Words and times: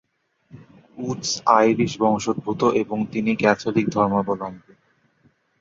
Woods 0.97 1.31
Irish 1.57 1.93
বংশোদ্ভূত 1.99 2.61
এবং 2.81 2.97
তিনি 3.11 3.31
ক্যাথলিক 3.35 3.85
ধর্মাবলম্বী। 3.89 4.73